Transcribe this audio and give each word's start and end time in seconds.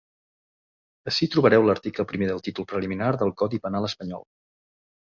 Ací 1.11 1.27
trobareu 1.35 1.67
l’article 1.67 2.07
primer 2.13 2.31
del 2.33 2.43
títol 2.49 2.69
preliminar 2.73 3.13
del 3.23 3.39
codi 3.45 3.65
penal 3.69 3.91
espanyol. 3.93 4.31